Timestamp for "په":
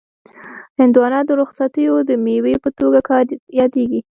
2.63-2.69